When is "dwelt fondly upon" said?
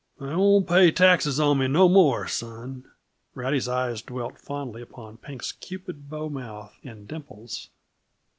4.01-5.17